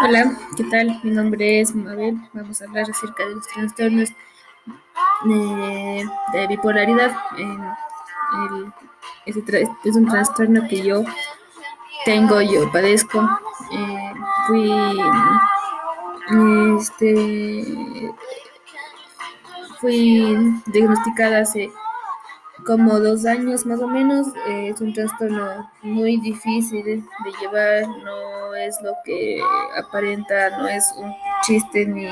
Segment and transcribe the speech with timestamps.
[0.00, 1.00] Hola, ¿qué tal?
[1.02, 2.16] Mi nombre es Mabel.
[2.32, 4.10] Vamos a hablar acerca de los trastornos
[5.24, 7.10] de, bipolaridad.
[9.26, 11.04] es un trastorno que yo
[12.04, 13.28] tengo, yo padezco.
[13.72, 14.12] Eh,
[14.46, 14.72] fui
[16.78, 18.12] este,
[19.80, 21.70] fui diagnosticada hace
[22.64, 24.28] como dos años más o menos.
[24.48, 29.40] Eh, es un trastorno muy difícil de llevar, no es lo que
[29.76, 31.12] aparenta, no es un
[31.42, 32.06] chiste ni,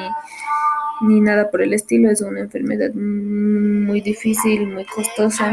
[1.02, 5.52] ni nada por el estilo, es una enfermedad muy difícil, muy costosa,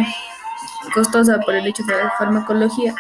[0.94, 2.96] costosa por el hecho de la farmacología,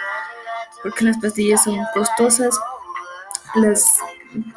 [0.82, 2.58] porque las pastillas son costosas,
[3.56, 4.00] las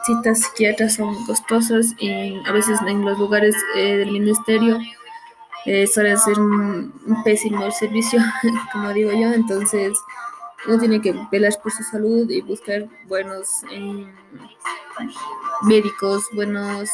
[0.05, 4.79] citas psiquiatras son costosas y a veces en los lugares eh, del ministerio
[5.67, 6.93] eh, suele ser un,
[7.25, 8.21] pésimo el servicio,
[8.73, 9.99] como digo yo, entonces
[10.67, 14.07] uno tiene que velar por su salud y buscar buenos eh,
[15.63, 16.89] médicos, buenos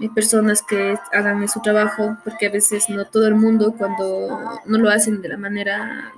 [0.00, 4.78] eh, personas que hagan su trabajo, porque a veces no todo el mundo cuando no
[4.78, 6.12] lo hacen de la manera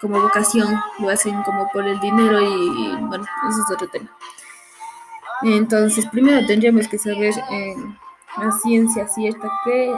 [0.00, 4.10] como vocación, lo hacen como por el dinero y, bueno, eso es otro tema.
[5.42, 7.96] Entonces, primero tendríamos que saber en
[8.36, 9.94] la ciencia cierta que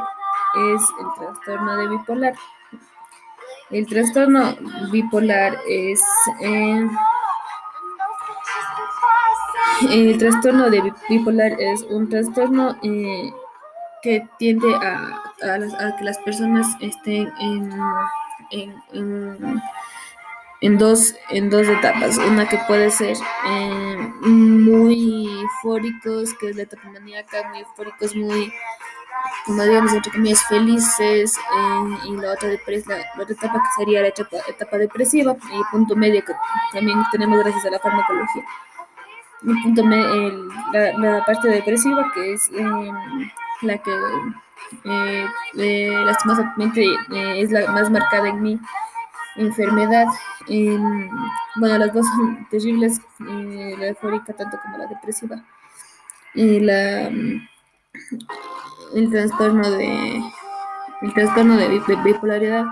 [0.55, 2.35] es el trastorno de bipolar.
[3.71, 4.57] El trastorno
[4.91, 6.03] bipolar es
[6.41, 6.89] eh,
[9.89, 13.33] el trastorno de bipolar es un trastorno eh,
[14.03, 15.23] que tiende a,
[15.99, 17.71] que las personas estén en,
[20.79, 22.19] dos, en dos etapas.
[22.19, 28.53] Una que puede ser eh, muy eufóricos, que es la etapa maníaca, muy eufóricos, muy
[29.47, 34.09] como digamos, entre comillas, felices, eh, y la otra, la, otra etapa que sería la
[34.09, 36.33] etapa, etapa depresiva, y punto medio que
[36.73, 38.45] también tenemos gracias a la farmacología.
[39.43, 43.31] El punto medio, la, parte depresiva, que es em,
[43.63, 43.91] la que
[44.85, 48.61] eh, eh, lastimosamente es la más marcada en mi
[49.37, 50.07] enfermedad.
[51.57, 55.43] bueno, las dos son terribles, la eufórica tanto como la depresiva.
[56.35, 57.11] la
[58.95, 60.23] el trastorno de
[61.03, 62.65] el trastorno de bipolaridad.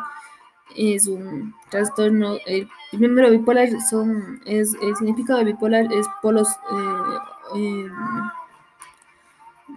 [0.77, 7.57] Es un trastorno el primero bipolar son es el significado de bipolar es polos eh,
[7.57, 7.93] em,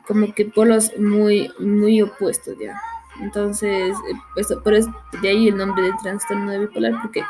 [0.06, 2.80] como que polos muy muy opuestos ya.
[3.22, 3.96] Entonces
[4.36, 7.24] eso, por eso de ahí el nombre de trastorno de bipolar porque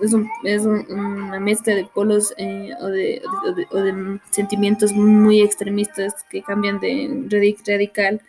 [0.00, 3.22] es, es una mezcla de polos eh, o, de,
[3.70, 7.26] o, de, sentimientos muy extremistas que cambian de
[7.66, 8.20] radical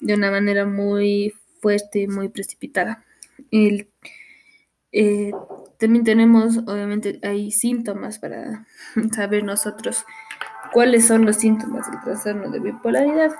[0.00, 3.04] de una manera muy fuerte, muy precipitada.
[3.50, 3.88] El,
[4.92, 5.32] eh,
[5.78, 8.66] también tenemos, obviamente, hay síntomas para
[9.14, 10.04] saber nosotros
[10.72, 13.32] cuáles son los síntomas del trastorno de bipolaridad.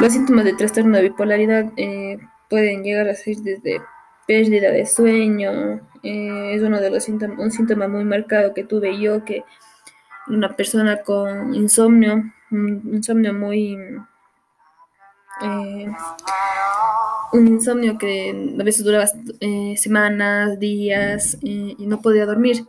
[0.00, 3.80] los síntomas de trastorno de bipolaridad eh, pueden llegar a ser desde
[4.26, 8.98] pérdida de sueño, eh, es uno de los síntomas, un síntoma muy marcado que tuve
[9.00, 9.44] yo, que
[10.28, 13.76] una persona con insomnio, un insomnio muy,
[15.42, 15.92] eh,
[17.32, 19.06] un insomnio que a veces duraba
[19.40, 22.66] eh, semanas, días y no podía dormir.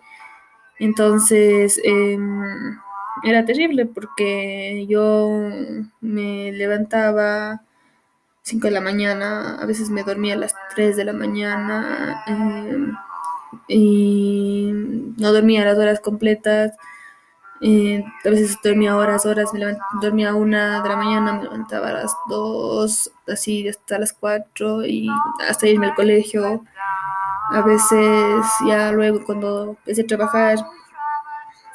[0.80, 2.78] Entonces em,
[3.24, 5.30] era terrible porque yo
[6.02, 7.62] me levantaba
[8.46, 12.96] 5 de la mañana, a veces me dormía a las 3 de la mañana em,
[13.68, 14.70] y
[15.18, 16.74] no dormía las horas completas.
[17.62, 21.88] Eh, a veces dormía horas, horas, me dormía a una de la mañana, me levantaba
[21.90, 25.10] a las 2, así hasta las 4 y
[25.50, 26.64] hasta irme al colegio.
[27.50, 30.60] A veces ya luego cuando empecé a trabajar,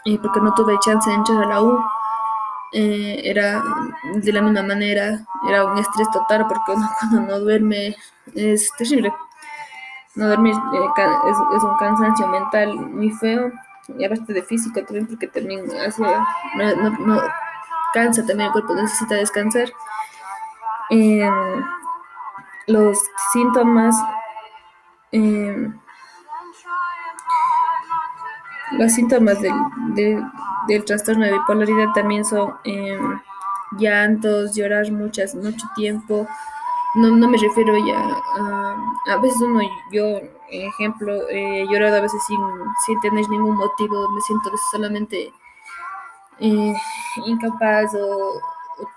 [0.05, 1.81] eh, porque no tuve chance de entrar a la U,
[2.73, 3.63] eh, era
[4.15, 7.97] de la misma manera, era un estrés total porque uno cuando no duerme
[8.35, 9.13] es terrible.
[10.15, 13.53] No dormir eh, es, un cansancio mental muy feo
[13.99, 17.23] y aparte de físico también porque también hace, no, no,
[17.93, 19.69] cansa también el cuerpo, necesita descansar.
[20.91, 21.65] Em,
[22.67, 22.99] los
[23.33, 23.97] síntomas
[25.13, 25.73] em,
[28.73, 29.55] los síntomas del,
[29.95, 30.25] del
[30.85, 33.21] trastorno de bipolaridad también son em,
[33.79, 36.27] llantos, llorar muchas, mucho tiempo.
[36.95, 38.01] No, no me refiero ya
[39.09, 39.61] a, veces uno,
[39.93, 40.21] yo,
[40.51, 42.41] ejemplo, he llorado a veces sin,
[42.85, 45.33] sin tener ningún motivo, me siento solamente
[46.41, 46.75] eh,
[47.27, 48.41] incapaz o,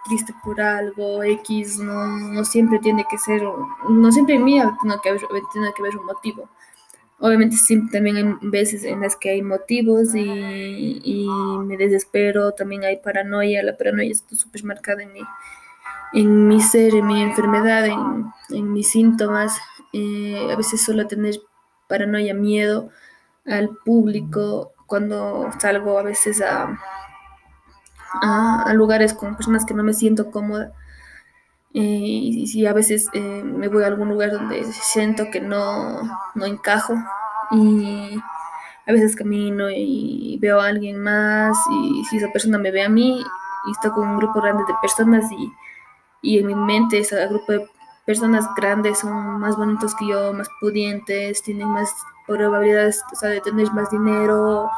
[0.05, 3.43] triste por algo, X, no, no siempre tiene que ser,
[3.89, 5.21] no siempre en mí tiene que haber,
[5.51, 6.49] tiene que haber un motivo
[7.25, 11.27] Obviamente sí, también hay veces en las que hay motivos y, y
[11.65, 15.21] me desespero, también hay paranoia, la paranoia está súper marcada en mi,
[16.13, 19.57] en mi ser, en mi enfermedad, en, en mis síntomas.
[19.93, 21.35] Eh, a veces suelo tener
[21.87, 22.89] paranoia, miedo
[23.45, 26.79] al público cuando salgo a veces a,
[28.21, 30.71] a, a lugares con personas que no me siento cómoda.
[31.75, 36.01] Y si a veces eh, me voy a algún lugar donde siento que no,
[36.35, 36.93] no encajo
[37.51, 38.15] y
[38.85, 42.89] a veces camino y veo a alguien más y si esa persona me ve a
[42.89, 43.23] mí
[43.67, 45.51] y estoy con un grupo grande de personas y,
[46.21, 47.67] y en mi mente ese grupo de
[48.05, 51.89] personas grandes son más bonitos que yo, más pudientes, tienen más
[52.27, 54.69] probabilidades o sea, de tener más dinero,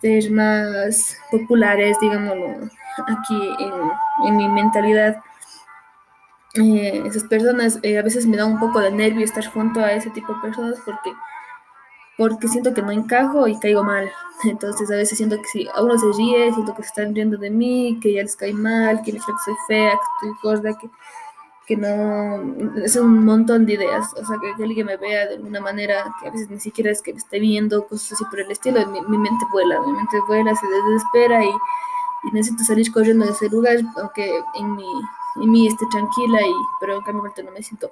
[0.00, 2.68] ser más populares, digámoslo,
[3.06, 3.56] aquí
[4.26, 5.22] en mi mentalidad
[6.54, 9.92] eh, esas personas eh, a veces me da un poco de nervio estar junto a
[9.92, 11.12] ese tipo de personas porque,
[12.18, 14.10] porque siento que no encajo y caigo mal.
[14.44, 17.36] Entonces a veces siento que si a uno se ríe, siento que se están riendo
[17.36, 20.78] de mí, que ya les cae mal, que creo que soy fea, que estoy gorda,
[20.78, 20.90] que,
[21.66, 22.82] que no...
[22.82, 24.12] Es un montón de ideas.
[24.14, 26.90] O sea, que, que, alguien me vea de alguna manera que a veces ni siquiera
[26.90, 28.84] es que me esté viendo, cosas así por el estilo.
[28.88, 33.32] Mi, mi mente vuela, mi mente vuela, se desespera y, y necesito salir corriendo de
[33.32, 34.84] ese lugar, aunque en mi
[35.36, 37.90] y mí esté tranquila, y, pero en cambio no me siento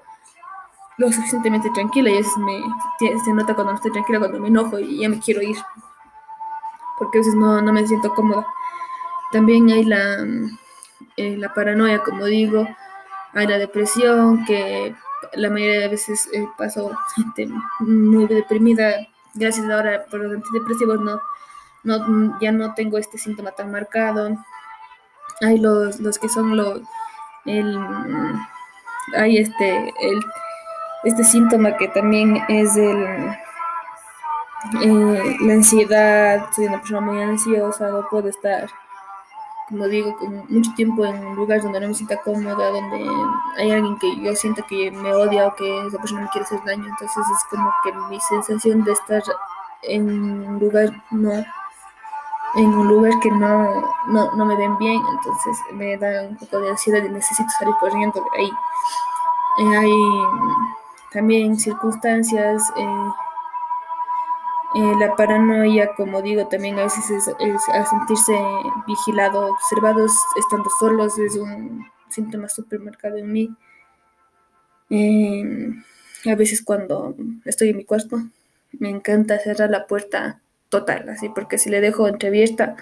[0.99, 2.61] lo suficientemente tranquila y veces me,
[2.99, 5.57] se nota cuando no estoy tranquila, cuando me enojo y ya me quiero ir,
[6.99, 8.47] porque a veces no, no me siento cómoda.
[9.31, 10.27] También hay la,
[11.17, 12.67] eh, la paranoia, como digo,
[13.33, 14.95] hay la depresión, que
[15.35, 17.49] la mayoría de veces eh, paso gente
[17.79, 21.21] muy deprimida, gracias ahora por los antidepresivos no,
[21.85, 24.37] no, ya no tengo este síntoma tan marcado.
[25.41, 26.81] Hay los, los que son los
[27.49, 27.79] el,
[29.17, 30.21] hay este, el,
[31.05, 33.37] este síntoma que también es el,
[34.83, 38.69] eh, la ansiedad, soy una persona muy ansiosa, no puedo estar,
[39.69, 40.17] como digo,
[40.49, 43.09] mucho tiempo en un lugar donde no me sienta cómoda, donde
[43.57, 46.61] hay alguien que yo siento que me odia o que esa persona me quiere hacer
[46.65, 49.23] daño, entonces es como que mi sensación de estar
[49.83, 51.45] en un lugar no
[52.59, 56.61] en un lugar que no, no, no, me ven bien, entonces me da un poco
[56.61, 58.51] de ansiedad y necesito salir corriendo de ahí.
[59.61, 59.93] Eh, hay
[61.13, 63.11] también circunstancias, eh,
[64.75, 68.37] eh, la paranoia, como digo, también a veces es, es sentirse
[68.89, 73.57] vigilado, observados, estando solos, es un síntoma súper marcado en mí.
[76.27, 77.15] a veces cuando
[77.45, 78.19] estoy en mi cuarto,
[78.73, 82.77] me encanta cerrar la puerta total, así, porque si le dejo entreabierta,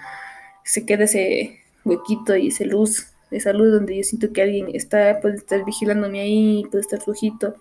[0.65, 5.21] se queda ese huequito y esa luz, esa luz donde yo siento que alguien está,
[5.21, 7.57] puede estar vigilándome ahí, puede estar flojito.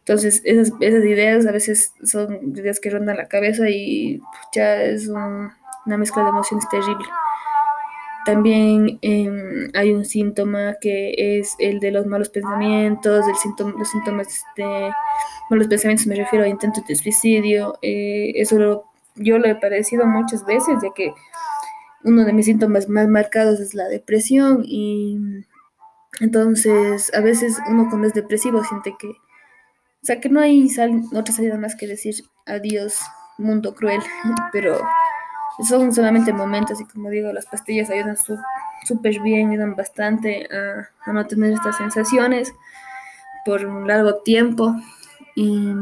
[0.00, 4.20] Entonces, esas, esas ideas a veces son ideas que rondan la cabeza y
[4.54, 5.50] ya es un,
[5.86, 7.06] una mezcla de emociones terrible.
[8.24, 13.90] También eh, hay un síntoma que es el de los malos pensamientos, el síntoma, los
[13.90, 14.92] síntomas de
[15.48, 17.78] malos pensamientos, me refiero a intentos de suicidio.
[17.80, 21.12] Eh, eso lo yo lo he padecido muchas veces, ya que
[22.04, 25.18] uno de mis síntomas más marcados es la depresión y
[26.20, 31.02] entonces a veces uno cuando es depresivo siente que, o sea, que no hay sal,
[31.14, 32.14] otra salida más que decir
[32.46, 33.00] adiós,
[33.38, 34.00] mundo cruel,
[34.52, 34.80] pero
[35.68, 38.16] son solamente momentos y como digo, las pastillas ayudan
[38.84, 42.52] súper bien, ayudan bastante a, a no tener estas sensaciones
[43.44, 44.74] por un largo tiempo
[45.34, 45.72] y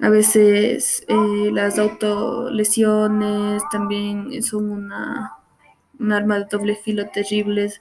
[0.00, 5.34] a veces eh, las autolesiones también son una,
[5.98, 7.80] un arma de doble filo terribles.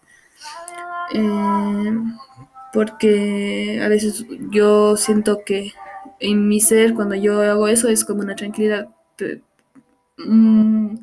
[1.13, 1.93] Eh,
[2.73, 5.71] porque a veces yo siento que
[6.19, 8.89] en mi ser, cuando yo hago eso, es como una tranquilidad
[10.17, 10.95] mm,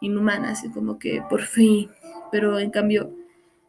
[0.00, 1.90] inhumana, así como que por fin.
[2.32, 3.12] Pero en cambio,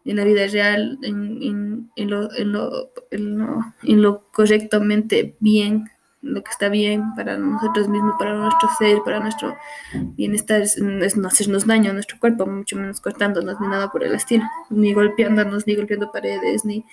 [0.05, 5.89] en la vida real, en, en, en, lo, en, lo, lo, en lo correctamente bien
[6.27, 9.55] lo que está bien para nosotros mismos, para nuestro ser, para nuestro
[9.93, 14.13] bienestar, es, no hacernos daño a nuestro cuerpo, mucho menos cortándonos ni nada por el
[14.13, 16.85] estilo, ni golpeándonos, ni golpeando paredes, ni,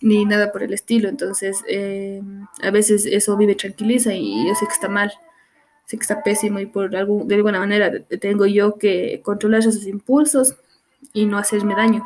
[0.00, 1.08] ni nada por el estilo.
[1.08, 2.20] Entonces, eh,
[2.62, 5.12] a veces eso vive tranquiliza y yo sé que está mal,
[5.86, 9.86] sé que está pésimo y por algún, de alguna manera tengo yo que controlar esos
[9.86, 10.56] impulsos
[11.12, 12.04] y no hacerme daño.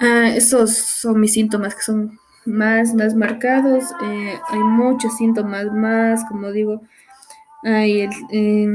[0.00, 3.84] Ah, esos son mis síntomas que son más, más marcados.
[4.02, 6.82] Eh, hay muchos síntomas más, como digo,
[7.62, 8.68] hay el, eh,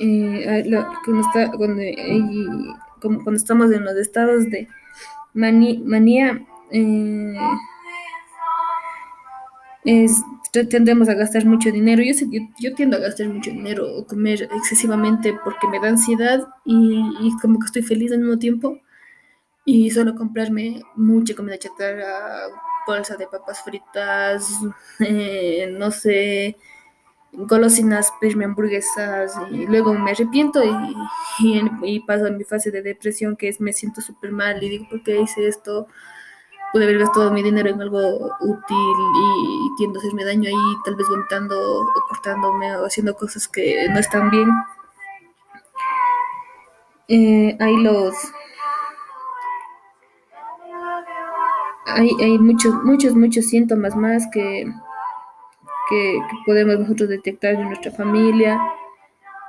[0.00, 0.64] eh,
[1.56, 1.82] cuando,
[3.00, 4.68] cuando, estamos en los estados de
[5.34, 6.40] manía,
[9.84, 10.22] es,
[10.70, 12.02] tendemos a gastar mucho dinero.
[12.02, 16.46] Yo, yo, yo, tiendo a gastar mucho dinero o comer excesivamente porque me da ansiedad
[16.64, 18.78] y, como que estoy feliz al mismo tiempo.
[19.70, 22.48] Y solo comprarme mucha comida chatarra,
[22.86, 24.48] bolsa de papas fritas,
[25.00, 26.56] eh, no sé,
[27.32, 33.36] golosinas, pedirme hamburguesas y luego me arrepiento y, y, paso a mi fase de depresión
[33.36, 35.86] que es me siento súper mal y digo, ¿por qué hice esto?
[36.72, 37.98] pude haber gastado mi dinero en algo
[38.40, 43.48] útil y, tiendo a hacerme daño ahí, tal vez vomitando o cortándome o haciendo cosas
[43.48, 44.48] que no están bien.
[47.08, 48.14] Eh, hay los...
[51.94, 54.64] Hay, hay muchos, muchos, muchos síntomas más que,
[55.88, 58.60] que, podemos nosotros detectar en nuestra familia,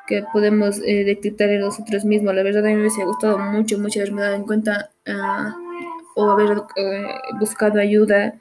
[0.07, 2.33] que podemos eh, detectar en nosotros mismos.
[2.33, 5.69] La verdad a mí me ha gustado mucho, mucho haberme dado en cuenta uh,
[6.15, 7.07] o haber eh,
[7.39, 8.35] buscado ayuda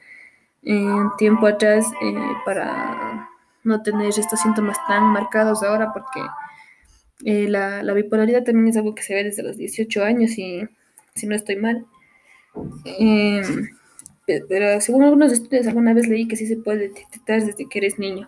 [0.62, 2.14] en tiempo atrás eh,
[2.44, 3.28] para
[3.64, 6.20] no tener estos síntomas tan marcados ahora, porque
[7.24, 10.66] eh, la, la, bipolaridad también es algo que se ve desde los 18 años, y
[11.14, 11.86] si no estoy mal.
[14.48, 17.98] Pero según algunos estudios, alguna vez leí que sí se puede detectar desde que eres
[17.98, 18.26] niño.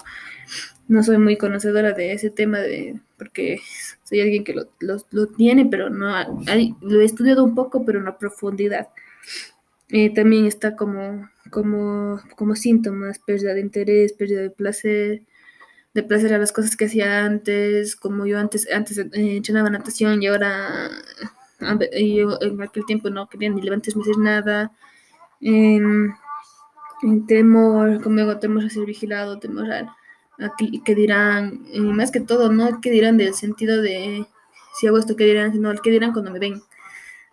[0.88, 3.60] No soy muy conocedora de ese tema, de, porque
[4.04, 6.08] soy alguien que lo, lo, tiene, pero no
[6.80, 8.88] lo he estudiado un poco, pero no a profundidad.
[9.88, 15.22] Eh, también está como, como, como síntomas, pérdida de interés, pérdida de placer,
[15.94, 20.28] de placer a las cosas que hacía antes, como yo antes, antes eh, natación y
[20.28, 20.90] ahora
[21.60, 24.72] yo en aquel tiempo no quería ni levantarme hacer nada.
[25.40, 25.80] Eh,
[27.26, 29.96] temor, como temor a ser vigilado, temor a,
[30.38, 34.26] a que, dirán, y más que todo, no que dirán del sentido de
[34.74, 36.62] si hago esto, que dirán, sino el que dirán cuando me ven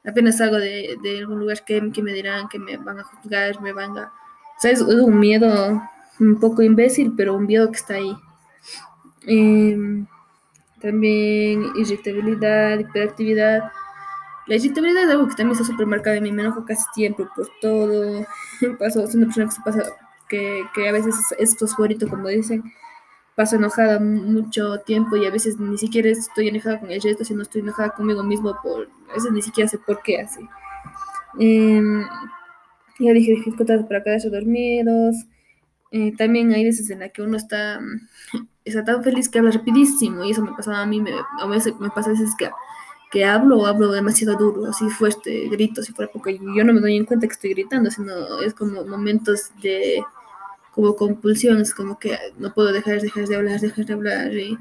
[0.05, 3.61] apenas salgo de, de algún lugar que, que, me dirán que me van a juzgar,
[3.61, 4.13] me van a...
[4.63, 5.81] O es, un miedo
[6.19, 8.15] un poco imbécil, pero un miedo que está ahí.
[9.27, 9.77] Eh,
[10.81, 13.71] también irritabilidad, hiperactividad.
[14.47, 17.25] La irritabilidad es algo que también está súper marcada en mí, me enojo casi siempre
[17.35, 18.25] por todo.
[18.79, 19.83] Paso, soy una persona que se pasa,
[20.29, 22.63] que, que a veces es, fosforito, como dicen
[23.35, 27.43] paso enojada mucho tiempo y a veces ni siquiera estoy enojada con el resto, sino
[27.43, 30.41] estoy enojada conmigo mismo por, a veces ni siquiera sé por qué así.
[31.39, 31.79] Eh,
[32.97, 35.15] ya dije dificultades para quedarse dormidos.
[35.91, 37.79] Eh, también hay veces en la que uno está,
[38.65, 41.75] está tan feliz que habla rapidísimo y eso me pasaba a mí, me, a veces
[41.79, 42.49] me pasa a veces que,
[43.11, 46.97] que hablo hablo demasiado duro, así fuerte, grito, si fuera porque yo no me doy
[46.97, 50.03] en cuenta que estoy gritando, sino es como momentos de
[50.71, 54.57] como compulsiones, como que no puedo dejar, dejar de hablar, dejar de hablar y,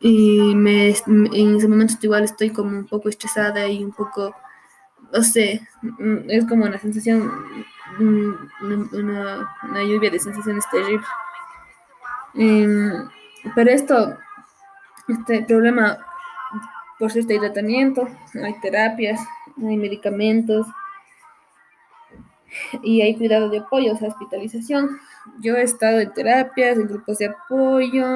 [0.00, 4.34] y me, en ese momento igual estoy como un poco estresada y un poco,
[5.12, 5.66] no sé,
[6.28, 7.32] es como una sensación,
[7.98, 11.04] una, una lluvia de sensaciones terrible.
[12.34, 13.08] Um,
[13.54, 14.16] pero esto,
[15.08, 15.98] este problema,
[16.98, 18.08] por cierto, hay tratamiento,
[18.42, 19.20] hay terapias,
[19.56, 20.66] hay medicamentos
[22.82, 24.98] y hay cuidado de apoyo, o sea, hospitalización.
[25.40, 28.06] Yo he estado en terapias, en grupos de apoyo.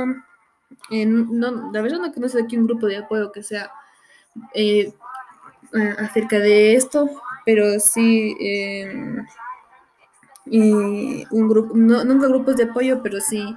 [0.90, 3.70] En, no, la verdad no conozco aquí un grupo de apoyo que sea
[4.54, 4.92] eh,
[5.98, 7.08] acerca de esto,
[7.44, 9.16] pero sí eh,
[10.46, 13.54] un grupo, no, nunca grupos de apoyo, pero sí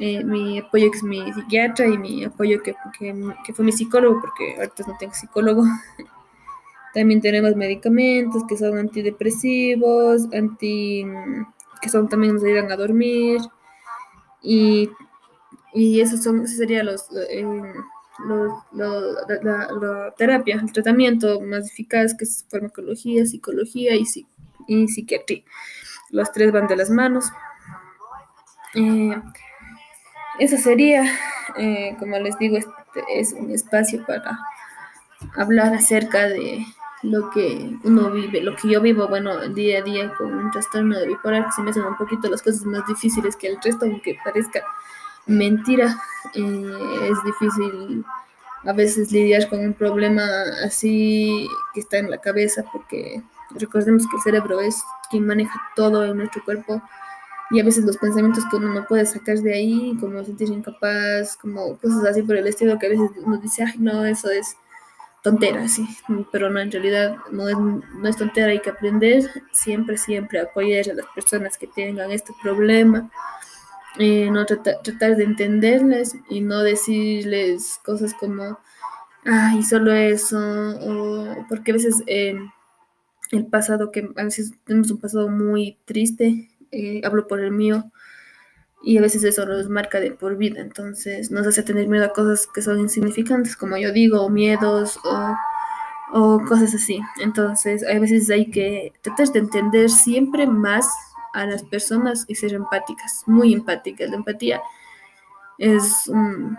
[0.00, 3.14] eh, mi apoyo que es mi psiquiatra y mi apoyo que, que,
[3.44, 5.62] que, fue mi psicólogo, porque ahorita no tengo psicólogo.
[6.94, 11.04] También tenemos medicamentos que son antidepresivos, anti
[11.82, 13.40] que son también nos ayudan a dormir
[14.42, 14.90] y,
[15.72, 17.44] y esos son esos serían los, eh,
[18.26, 24.04] los, los la, la, la, terapia, el tratamiento más eficaz que es farmacología, psicología y,
[24.66, 25.42] y psiquiatría.
[26.10, 27.26] Los tres van de las manos.
[28.74, 29.14] Eh,
[30.40, 31.04] eso sería,
[31.56, 34.38] eh, como les digo, este es un espacio para
[35.36, 36.64] hablar acerca de
[37.02, 40.98] lo que uno vive, lo que yo vivo, bueno, día a día con un trastorno
[40.98, 43.84] de bipolar, que se me hacen un poquito las cosas más difíciles que el resto,
[43.84, 44.62] aunque parezca
[45.26, 45.96] mentira,
[46.34, 48.04] eh, es difícil
[48.64, 50.22] a veces lidiar con un problema
[50.64, 56.04] así que está en la cabeza, porque recordemos que el cerebro es quien maneja todo
[56.04, 56.82] en nuestro cuerpo
[57.50, 61.36] y a veces los pensamientos que uno no puede sacar de ahí, como sentirse incapaz,
[61.36, 64.56] como cosas así por el estilo, que a veces uno dice, ay, no, eso es
[65.22, 65.86] tontera, sí,
[66.32, 70.90] pero no, en realidad no es, no es tontera, hay que aprender siempre, siempre apoyar
[70.90, 73.10] a las personas que tengan este problema,
[73.98, 78.58] eh, no tratar, tratar de entenderles y no decirles cosas como,
[79.24, 80.38] ay, solo eso,
[81.48, 82.38] porque a veces eh,
[83.32, 87.90] el pasado, que a veces tenemos un pasado muy triste, eh, hablo por el mío,
[88.82, 92.12] y a veces eso nos marca de por vida, entonces nos hace tener miedo a
[92.12, 94.98] cosas que son insignificantes, como yo digo, o miedos
[96.12, 97.00] o, cosas así.
[97.20, 100.88] Entonces, a veces hay que tratar de entender siempre más
[101.34, 104.10] a las personas y ser empáticas, muy empáticas.
[104.10, 104.60] La empatía
[105.58, 106.56] es, un,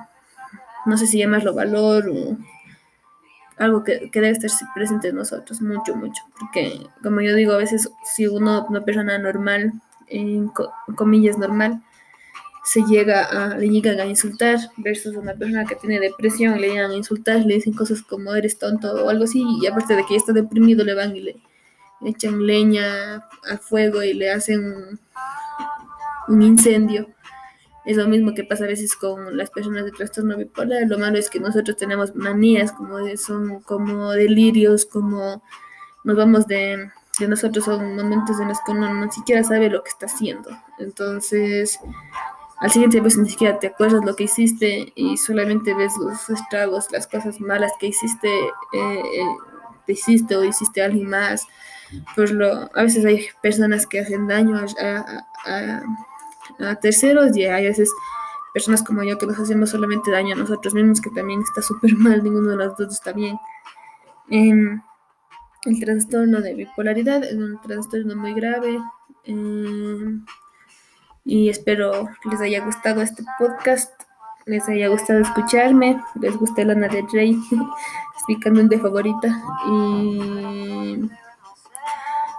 [0.85, 2.37] no sé si llamarlo valor o
[3.57, 7.57] algo que, que, debe estar presente en nosotros, mucho, mucho, porque como yo digo, a
[7.57, 9.73] veces si uno, una persona normal,
[10.11, 11.81] en, co comillas normal,
[12.63, 16.91] se llega a, le llegan a insultar versus una persona que tiene depresión, le llegan
[16.91, 20.13] a insultar, le dicen cosas como eres tonto o algo así, y aparte de que
[20.13, 21.35] ya está deprimido, le van y le,
[22.01, 24.99] le echan leña al fuego y le hacen
[26.27, 27.07] un, incendio.
[27.83, 30.87] Es lo mismo que pasa a veces con las personas de trastorno bipolar.
[30.87, 35.43] Lo malo es que nosotros tenemos manías, como son como delirios, como
[36.03, 36.89] nos vamos de,
[37.19, 40.49] de nosotros, son momentos en los que uno no siquiera sabe lo que está haciendo.
[40.79, 41.79] Entonces,
[42.61, 46.91] al siguiente pues ni siquiera te acuerdas lo que hiciste y solamente ves los estragos,
[46.91, 48.29] las cosas malas que hiciste,
[48.73, 49.25] eh,
[49.85, 51.47] te hiciste o hiciste a alguien más.
[52.15, 55.05] Pues lo, a veces hay personas que hacen daño a,
[55.45, 55.81] a,
[56.69, 57.91] a, terceros y hay a veces
[58.53, 61.95] personas como yo que nos hacemos solamente daño a nosotros mismos, que también está súper
[61.95, 63.37] mal, ninguno de los dos está bien.
[64.29, 64.79] Eh,
[65.65, 68.79] el trastorno de bipolaridad es un trastorno muy grave.
[69.25, 70.19] Eh,
[71.23, 73.93] y espero les haya gustado este podcast,
[74.45, 79.27] les haya gustado escucharme, les guste Lana de Rey, es mi canción de favorita
[79.67, 81.09] y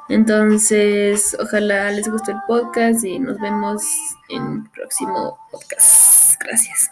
[0.08, 3.82] entonces ojalá les guste el podcast y nos vemos
[4.28, 6.40] en el próximo podcast.
[6.40, 6.90] Gracias.